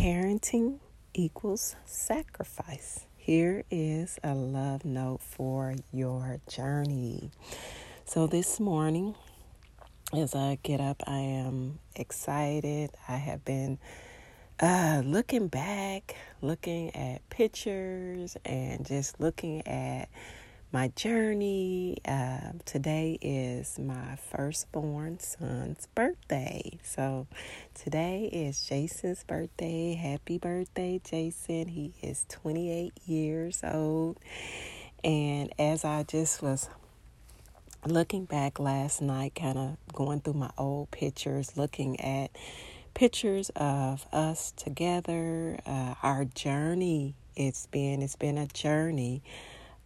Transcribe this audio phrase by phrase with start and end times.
[0.00, 0.78] Parenting
[1.12, 3.04] equals sacrifice.
[3.18, 7.30] Here is a love note for your journey.
[8.06, 9.14] So, this morning,
[10.14, 12.92] as I get up, I am excited.
[13.08, 13.78] I have been
[14.58, 20.08] uh, looking back, looking at pictures, and just looking at
[20.72, 21.98] my journey.
[22.06, 26.78] Uh, today is my firstborn son's birthday.
[26.84, 27.26] So
[27.74, 29.94] today is Jason's birthday.
[29.94, 31.68] Happy birthday, Jason.
[31.68, 34.18] He is 28 years old.
[35.02, 36.68] And as I just was
[37.84, 42.30] looking back last night, kind of going through my old pictures, looking at
[42.94, 47.16] pictures of us together, uh, our journey.
[47.34, 49.22] It's been it's been a journey.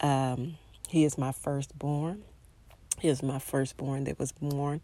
[0.00, 0.56] Um,
[0.90, 2.24] he is my firstborn.
[2.98, 4.82] He is my firstborn that was born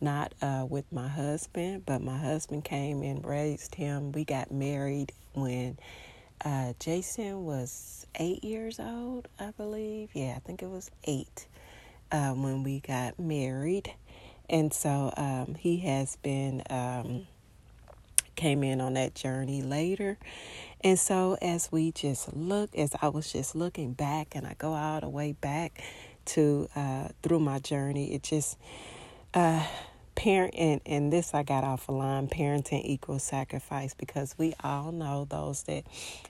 [0.00, 4.12] not uh, with my husband, but my husband came and raised him.
[4.12, 5.78] We got married when
[6.44, 10.10] uh, Jason was eight years old, I believe.
[10.14, 11.46] Yeah, I think it was eight
[12.10, 13.92] uh, when we got married.
[14.50, 17.26] And so um, he has been, um,
[18.34, 20.18] came in on that journey later.
[20.84, 24.74] And so, as we just look, as I was just looking back, and I go
[24.74, 25.80] all the way back
[26.26, 28.58] to uh, through my journey, it just
[29.34, 29.64] uh,
[30.14, 34.92] parent and, and this I got off a line parenting equals sacrifice because we all
[34.92, 35.84] know those that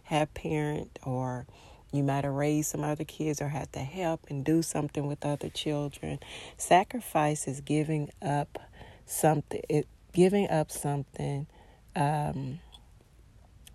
[0.04, 1.46] have parent or
[1.92, 5.24] you might have raised some other kids or had to help and do something with
[5.24, 6.18] other children.
[6.56, 8.58] Sacrifice is giving up
[9.04, 9.62] something.
[9.68, 11.46] It giving up something.
[11.94, 12.60] Um,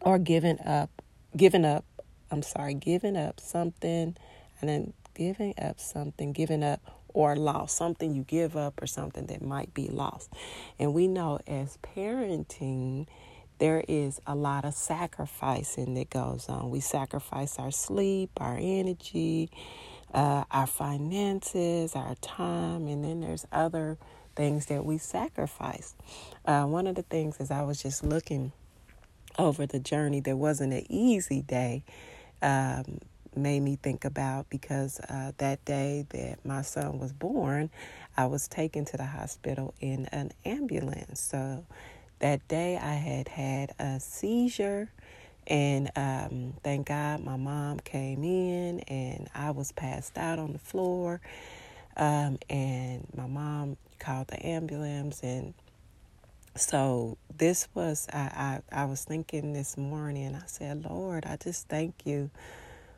[0.01, 0.89] or giving up,
[1.35, 1.85] giving up,
[2.31, 4.15] I'm sorry, giving up something
[4.59, 6.81] and then giving up something, giving up
[7.13, 10.31] or lost, something you give up or something that might be lost.
[10.77, 13.07] And we know as parenting,
[13.59, 16.69] there is a lot of sacrificing that goes on.
[16.69, 19.49] We sacrifice our sleep, our energy,
[20.13, 23.97] uh, our finances, our time, and then there's other
[24.35, 25.95] things that we sacrifice.
[26.45, 28.51] Uh, one of the things is I was just looking
[29.37, 31.83] over the journey that wasn't an easy day
[32.41, 32.99] um,
[33.35, 37.69] made me think about because uh, that day that my son was born,
[38.15, 41.19] I was taken to the hospital in an ambulance.
[41.19, 41.65] So
[42.19, 44.89] that day I had had a seizure.
[45.45, 50.59] And um, thank God my mom came in and I was passed out on the
[50.59, 51.21] floor.
[51.95, 55.53] Um, and my mom called the ambulance and
[56.57, 61.67] so this was I, I, I was thinking this morning i said lord i just
[61.67, 62.29] thank you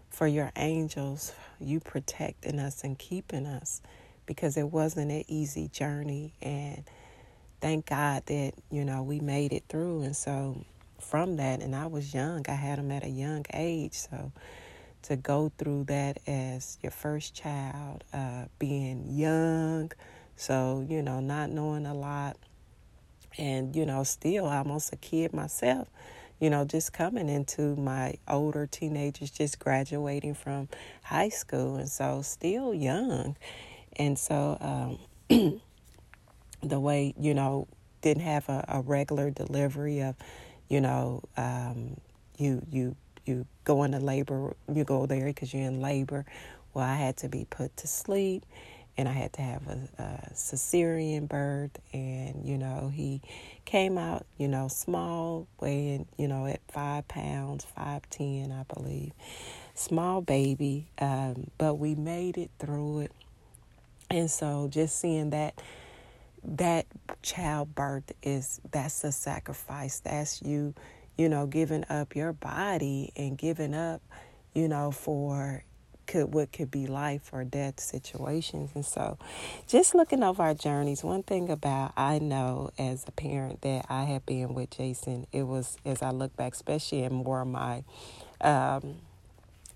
[0.10, 3.82] for your angels you protecting us and keeping us
[4.26, 6.84] because it wasn't an easy journey and
[7.60, 10.64] thank god that you know we made it through and so
[11.00, 14.32] from that and i was young i had them at a young age so
[15.02, 19.92] to go through that as your first child uh, being young
[20.36, 22.38] so you know not knowing a lot
[23.38, 25.88] and you know still almost a kid myself
[26.40, 30.70] you know just coming into my older teenagers just graduating from
[31.04, 33.36] high school and so still young.
[33.98, 35.00] And so um,
[36.64, 37.68] the way you know
[38.02, 40.16] didn't have a, a regular delivery of
[40.70, 42.00] you know um,
[42.38, 42.96] you you
[43.26, 46.26] you go into labor you go there because you're in labor.
[46.74, 48.46] Well i had to be put to sleep
[49.00, 51.80] and I had to have a, a cesarean birth.
[51.94, 53.22] And, you know, he
[53.64, 59.14] came out, you know, small, weighing, you know, at five pounds, 5'10, I believe.
[59.74, 63.14] Small baby, um, but we made it through it.
[64.10, 65.62] And so just seeing that
[66.44, 66.86] that
[67.22, 70.02] childbirth is that's a sacrifice.
[70.02, 70.74] That's you,
[71.18, 74.02] you know, giving up your body and giving up,
[74.54, 75.64] you know, for
[76.10, 78.72] could what could be life or death situations.
[78.74, 79.18] And so
[79.68, 84.04] just looking over our journeys one thing about i know as a parent that i
[84.04, 87.84] have been with jason it was as i look back especially in more of my
[88.42, 88.96] um,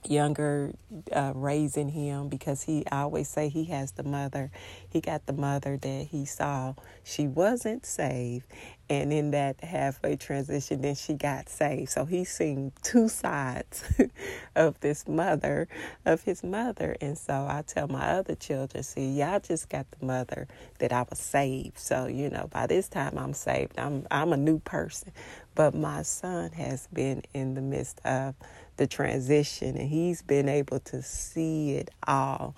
[0.10, 0.74] younger
[1.12, 4.52] uh, raising him because he I always say he has the mother.
[4.90, 8.48] He got the mother that he saw she wasn't saved
[8.90, 13.84] and in that halfway transition then she got saved so he's seen two sides
[14.56, 15.68] of this mother
[16.06, 16.96] of his mother.
[17.02, 20.48] And so I tell my other children see y'all just got the mother
[20.80, 21.80] that I was saved.
[21.80, 23.78] So you know by this time I'm saved.
[23.78, 25.12] I'm I'm a new person.
[25.56, 28.36] But my son has been in the midst of
[28.78, 32.56] the transition and he's been able to see it all.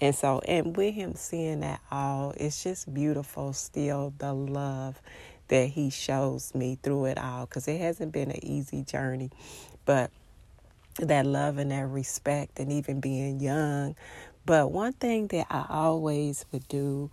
[0.00, 5.00] And so, and with him seeing that all, it's just beautiful still the love
[5.48, 9.30] that He shows me through it all because it hasn't been an easy journey.
[9.84, 10.10] But
[10.98, 13.96] that love and that respect, and even being young.
[14.44, 17.10] But one thing that I always would do,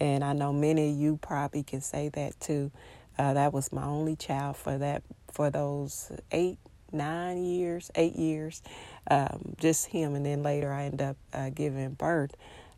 [0.00, 2.70] and I know many of you probably can say that too.
[3.18, 5.02] Uh, that was my only child for that
[5.32, 6.58] for those eight,
[6.94, 8.62] nine years, eight years,
[9.10, 10.14] um, just him.
[10.14, 12.34] And then later I end up uh, giving birth.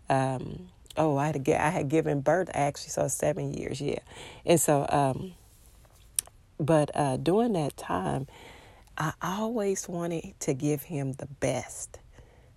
[0.08, 4.00] Um, oh, I had get I had given birth actually, so seven years, yeah.
[4.44, 5.32] And so, um,
[6.58, 8.26] but uh, during that time,
[8.98, 11.98] I always wanted to give him the best.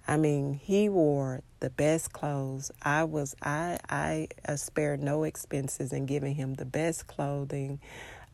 [0.07, 2.71] I mean, he wore the best clothes.
[2.81, 7.79] I was I I uh, spared no expenses in giving him the best clothing.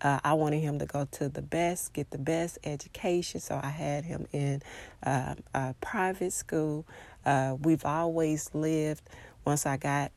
[0.02, 3.40] Uh, I wanted him to go to the best, get the best education.
[3.40, 4.62] So I had him in
[5.04, 6.86] uh, a private school.
[7.26, 9.04] Uh, we've always lived.
[9.46, 10.12] Once I got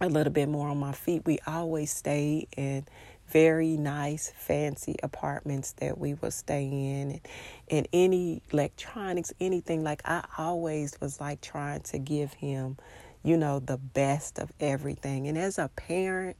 [0.00, 2.86] a little bit more on my feet, we always stayed in
[3.28, 7.20] very nice, fancy apartments that we would stay in, and,
[7.70, 9.82] and any electronics, anything.
[9.82, 12.76] Like I always was like trying to give him,
[13.22, 15.26] you know, the best of everything.
[15.26, 16.36] And as a parent,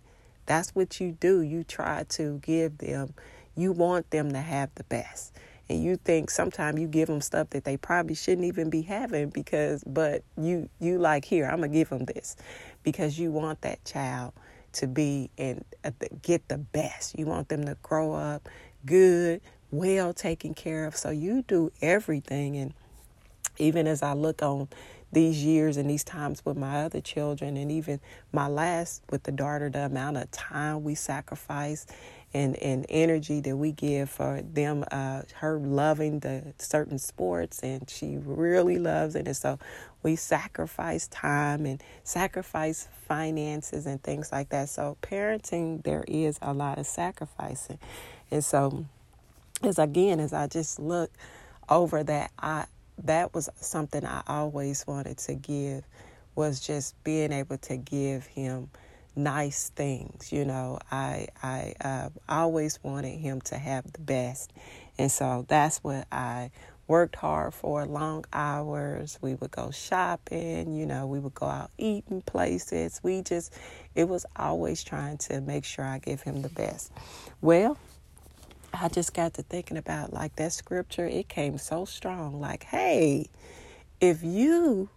[0.46, 1.41] that's what you do.
[1.41, 3.14] You try to give them,
[3.56, 5.35] you want them to have the best.
[5.69, 9.31] And you think sometimes you give them stuff that they probably shouldn't even be having
[9.31, 12.37] because, but you, you like, here, I'm going to give them this
[12.82, 14.35] because you want that child
[14.75, 17.19] to be and uh, get the best.
[17.19, 18.49] You want them to grow up
[18.85, 20.96] good, well taken care of.
[20.96, 22.56] So you do everything.
[22.56, 22.75] And
[23.58, 24.69] even as I look on
[25.14, 28.00] these years and these times with my other children, and even
[28.32, 31.87] my last with the daughter, the amount of time we sacrifice
[32.34, 37.88] and, and energy that we give for them, uh, her loving the certain sports, and
[37.88, 39.26] she really loves it.
[39.26, 39.58] And so
[40.02, 44.69] we sacrifice time and sacrifice finances and things like that.
[44.69, 47.78] So, parenting, there is a lot of sacrificing.
[48.31, 48.84] And so,
[49.62, 51.12] as again, as I just look
[51.69, 52.67] over that, I
[53.02, 55.85] that was something I always wanted to give
[56.35, 58.70] was just being able to give him
[59.17, 60.32] nice things.
[60.32, 64.52] You know, I I uh, always wanted him to have the best,
[64.99, 66.50] and so that's what I
[66.87, 69.19] worked hard for long hours.
[69.23, 73.00] We would go shopping, you know, we would go out eating places.
[73.02, 73.55] We just,
[73.94, 76.93] it was always trying to make sure I give him the best.
[77.41, 77.79] Well,
[78.80, 82.40] I just got to thinking about like that scripture, it came so strong.
[82.40, 83.28] Like, hey,
[84.00, 84.88] if you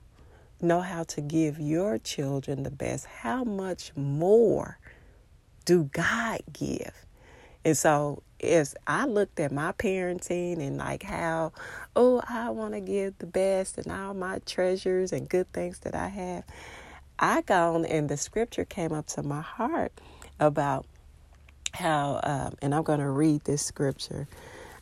[0.62, 4.80] know how to give your children the best, how much more
[5.66, 7.06] do God give?
[7.64, 11.52] And so as I looked at my parenting and like how,
[11.96, 15.96] oh, I want to give the best and all my treasures and good things that
[15.96, 16.44] I have,
[17.20, 19.92] I gone and the scripture came up to my heart
[20.40, 20.86] about
[21.78, 24.28] how, um, and I'm going to read this scripture.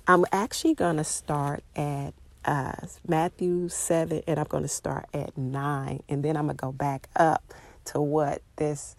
[0.07, 2.13] I'm actually going to start at
[2.45, 2.74] uh,
[3.07, 6.71] Matthew 7, and I'm going to start at 9, and then I'm going to go
[6.71, 7.53] back up
[7.86, 8.95] to what this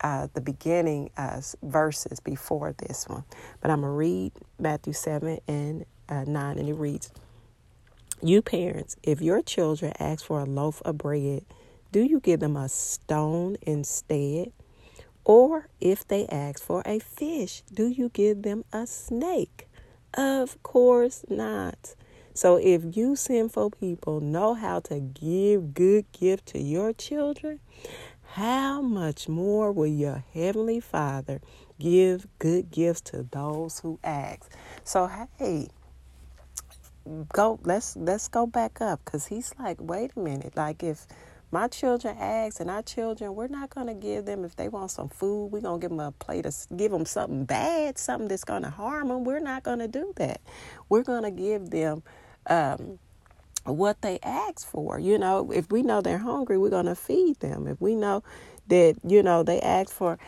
[0.00, 3.24] uh, the beginning uh, verses before this one.
[3.60, 7.10] But I'm going to read Matthew 7 and uh, 9, and it reads
[8.22, 11.44] You parents, if your children ask for a loaf of bread,
[11.90, 14.52] do you give them a stone instead?
[15.28, 19.68] Or if they ask for a fish, do you give them a snake?
[20.14, 21.94] Of course not.
[22.32, 27.60] So if you sinful people know how to give good gift to your children,
[28.32, 31.42] how much more will your heavenly Father
[31.78, 34.50] give good gifts to those who ask?
[34.82, 35.68] So hey,
[37.34, 40.56] go let's let's go back up cuz he's like, "Wait a minute.
[40.56, 41.06] Like if
[41.50, 44.90] my children ask and our children, we're not going to give them if they want
[44.90, 48.28] some food, we're going to give them a plate of give them something bad, something
[48.28, 49.24] that's going to harm them.
[49.24, 50.40] We're not going to do that.
[50.88, 52.02] We're going to give them
[52.46, 52.98] um,
[53.64, 54.98] what they ask for.
[54.98, 57.66] You know, if we know they're hungry, we're going to feed them.
[57.66, 58.22] If we know
[58.68, 60.18] that, you know, they ask for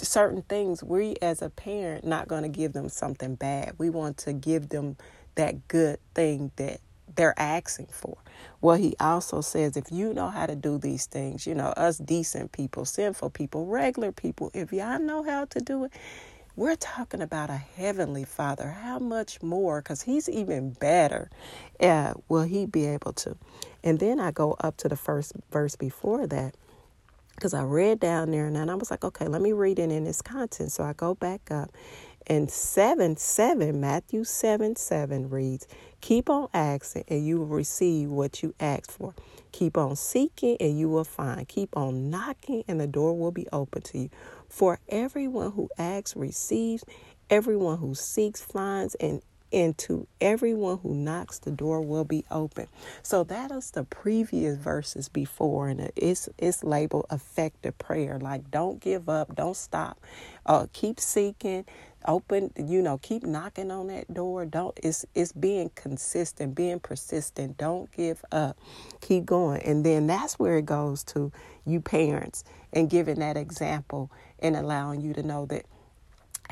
[0.00, 3.74] certain things, we as a parent not going to give them something bad.
[3.78, 4.96] We want to give them
[5.36, 6.80] that good thing that
[7.18, 8.16] they're asking for.
[8.62, 11.98] Well, he also says if you know how to do these things, you know, us
[11.98, 15.92] decent people, sinful people, regular people, if y'all know how to do it,
[16.56, 18.70] we're talking about a heavenly father.
[18.70, 19.82] How much more?
[19.82, 21.28] Because he's even better.
[21.80, 23.36] Uh, will he be able to?
[23.84, 26.54] And then I go up to the first verse before that
[27.36, 29.90] because I read down there and then I was like, okay, let me read it
[29.90, 30.72] in its content.
[30.72, 31.70] So I go back up.
[32.28, 35.66] And 7 7, Matthew 7 7 reads,
[36.00, 39.14] Keep on asking and you will receive what you ask for.
[39.52, 41.48] Keep on seeking and you will find.
[41.48, 44.10] Keep on knocking and the door will be open to you.
[44.48, 46.84] For everyone who asks receives,
[47.30, 52.66] everyone who seeks finds, and and to everyone who knocks the door will be open
[53.02, 58.80] so that is the previous verses before and it's it's labeled effective prayer like don't
[58.80, 59.98] give up don't stop
[60.46, 61.64] uh, keep seeking
[62.06, 67.56] open you know keep knocking on that door don't it's it's being consistent being persistent
[67.58, 68.56] don't give up
[69.00, 71.32] keep going and then that's where it goes to
[71.66, 75.64] you parents and giving that example and allowing you to know that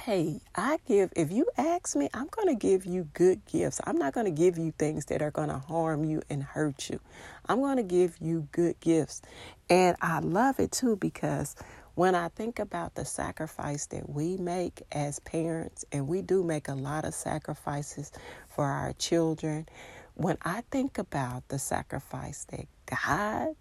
[0.00, 3.80] hey, I give, if you ask me, I'm going to give you good gifts.
[3.84, 6.88] I'm not going to give you things that are going to harm you and hurt
[6.90, 7.00] you.
[7.48, 9.22] I'm going to give you good gifts.
[9.68, 11.56] And I love it too because
[11.96, 16.68] when I think about the sacrifice that we make as parents, and we do make
[16.68, 18.12] a lot of sacrifices
[18.48, 19.66] for our children,
[20.12, 23.56] when I think about the sacrifice that God,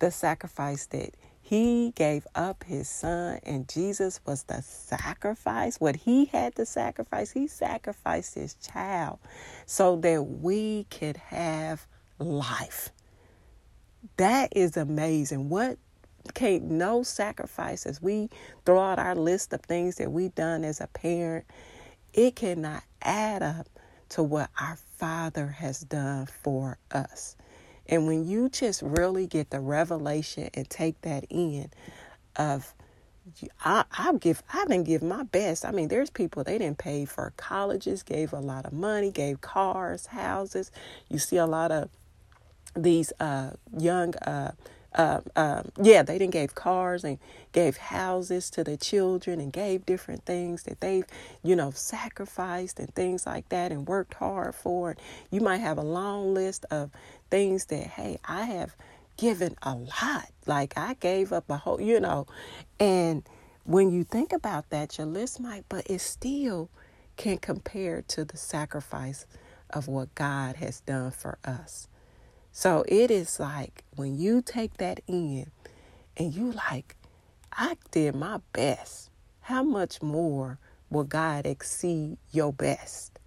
[0.00, 5.80] the sacrifice that he gave up his son, and Jesus was the sacrifice.
[5.80, 9.18] What he had to sacrifice, he sacrificed his child
[9.64, 11.86] so that we could have
[12.18, 12.90] life.
[14.18, 15.48] That is amazing.
[15.48, 15.78] What
[16.34, 18.30] can't no sacrifices we
[18.64, 21.46] throw out our list of things that we've done as a parent,
[22.12, 23.68] it cannot add up
[24.10, 27.36] to what our Father has done for us.
[27.86, 31.70] And when you just really get the revelation and take that in
[32.36, 32.74] of
[33.62, 35.64] I, I give I didn't give my best.
[35.64, 39.40] I mean, there's people they didn't pay for colleges, gave a lot of money, gave
[39.40, 40.70] cars, houses.
[41.08, 41.90] You see a lot of
[42.74, 44.52] these uh, young uh,
[44.94, 47.18] uh, um, yeah, they didn't gave cars and
[47.52, 51.06] gave houses to the children and gave different things that they've,
[51.42, 54.96] you know, sacrificed and things like that and worked hard for.
[55.30, 56.90] You might have a long list of
[57.30, 58.76] things that, hey, I have
[59.16, 60.30] given a lot.
[60.46, 62.26] Like I gave up a whole, you know,
[62.80, 63.22] and
[63.64, 66.70] when you think about that, your list might, but it still
[67.16, 69.26] can compare to the sacrifice
[69.70, 71.88] of what God has done for us.
[72.58, 75.52] So it is like when you take that in
[76.16, 76.96] and you like,
[77.52, 79.10] I did my best.
[79.42, 80.58] How much more
[80.90, 83.20] will God exceed your best?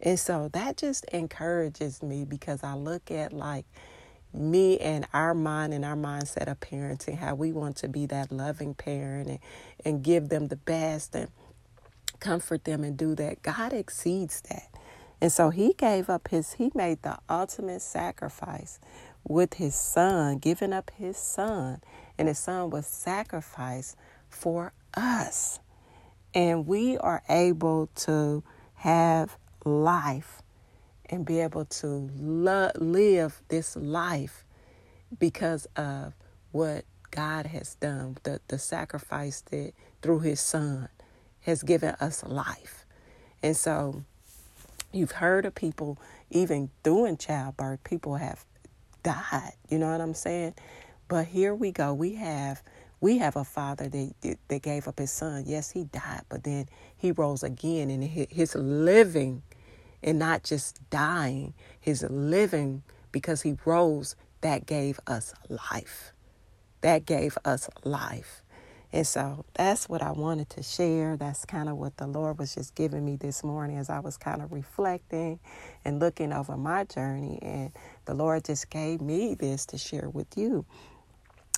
[0.00, 3.64] And so that just encourages me because I look at like
[4.32, 8.30] me and our mind and our mindset of parenting, how we want to be that
[8.30, 9.38] loving parent and,
[9.84, 11.28] and give them the best and
[12.20, 13.42] comfort them and do that.
[13.42, 14.68] God exceeds that.
[15.20, 18.78] And so he gave up his, he made the ultimate sacrifice
[19.26, 21.80] with his son, giving up his son.
[22.18, 23.96] And his son was sacrificed
[24.28, 25.60] for us.
[26.34, 28.42] And we are able to
[28.74, 30.42] have life
[31.06, 34.44] and be able to lo- live this life
[35.18, 36.14] because of
[36.52, 40.88] what God has done, the, the sacrifice that through his son
[41.40, 42.84] has given us life.
[43.42, 44.04] And so
[44.92, 45.98] You've heard of people,
[46.30, 48.44] even doing childbirth, people have
[49.02, 49.52] died.
[49.68, 50.54] You know what I'm saying?
[51.08, 51.94] But here we go.
[51.94, 52.62] We have
[53.00, 55.44] we have a father that that gave up his son.
[55.46, 56.66] Yes, he died, but then
[56.96, 59.42] he rose again, and his living,
[60.02, 64.16] and not just dying, his living because he rose.
[64.42, 66.12] That gave us life.
[66.82, 68.42] That gave us life.
[68.92, 71.16] And so that's what I wanted to share.
[71.16, 74.16] That's kind of what the Lord was just giving me this morning as I was
[74.16, 75.40] kind of reflecting
[75.84, 77.38] and looking over my journey.
[77.42, 77.72] And
[78.06, 80.64] the Lord just gave me this to share with you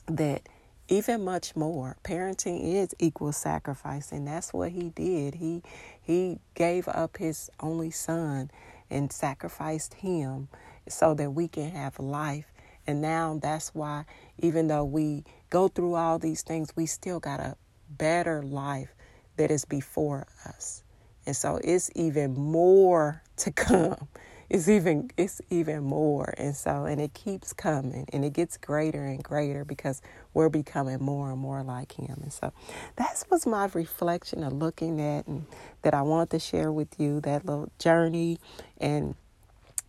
[0.09, 0.49] that
[0.89, 5.63] even much more parenting is equal sacrifice and that's what he did he
[6.03, 8.51] he gave up his only son
[8.91, 10.49] and sacrificed him
[10.89, 12.47] so that we can have life
[12.89, 14.07] and now that's why
[14.39, 17.55] even though we go through all these things, we still got a
[17.91, 18.95] better life
[19.37, 20.83] that is before us.
[21.27, 24.09] And so it's even more to come.
[24.49, 26.33] It's even it's even more.
[26.39, 30.01] And so and it keeps coming and it gets greater and greater because
[30.33, 32.21] we're becoming more and more like him.
[32.23, 32.55] And so
[32.97, 35.45] that was my reflection of looking at and
[35.83, 38.39] that I wanted to share with you that little journey
[38.79, 39.15] and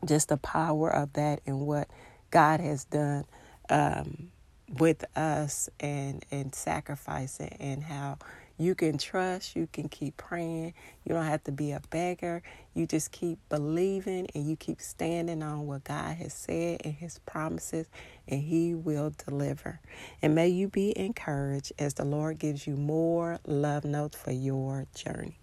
[0.06, 1.88] just the power of that and what
[2.32, 3.26] God has done
[3.70, 4.32] um,
[4.78, 8.18] with us and and sacrificing and how
[8.58, 10.74] you can trust, you can keep praying.
[11.06, 12.44] You don't have to be a beggar.
[12.74, 17.20] You just keep believing and you keep standing on what God has said and his
[17.20, 17.88] promises
[18.28, 19.80] and he will deliver.
[20.22, 24.88] And may you be encouraged as the Lord gives you more love notes for your
[24.94, 25.40] journey.